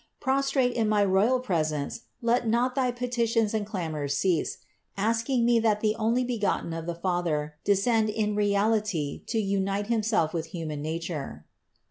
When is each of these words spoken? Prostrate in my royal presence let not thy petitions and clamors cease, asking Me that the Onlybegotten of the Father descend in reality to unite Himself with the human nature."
Prostrate 0.19 0.73
in 0.73 0.89
my 0.89 1.05
royal 1.05 1.39
presence 1.39 2.05
let 2.23 2.47
not 2.47 2.73
thy 2.73 2.89
petitions 2.89 3.53
and 3.53 3.67
clamors 3.67 4.17
cease, 4.17 4.57
asking 4.97 5.45
Me 5.45 5.59
that 5.59 5.81
the 5.81 5.95
Onlybegotten 5.99 6.73
of 6.75 6.87
the 6.87 6.95
Father 6.95 7.53
descend 7.63 8.09
in 8.09 8.33
reality 8.35 9.21
to 9.27 9.37
unite 9.39 9.85
Himself 9.89 10.33
with 10.33 10.45
the 10.45 10.57
human 10.57 10.81
nature." 10.81 11.45